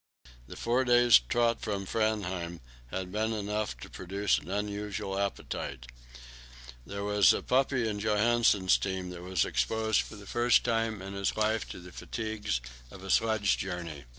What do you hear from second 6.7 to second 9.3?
There was a puppy in Johansen's team that